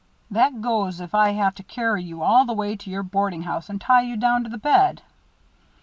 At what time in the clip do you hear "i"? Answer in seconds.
1.13-1.33